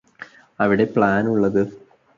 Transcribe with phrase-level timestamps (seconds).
[0.59, 1.63] അവിടെ പ്ലാൻ ഉള്ളത്